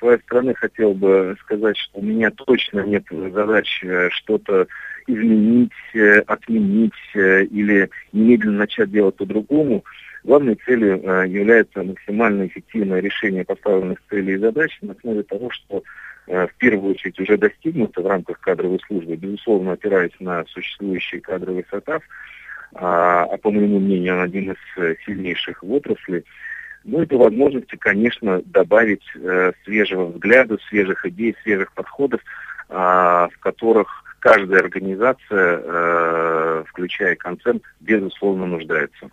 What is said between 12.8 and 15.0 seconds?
решение поставленных целей и задач на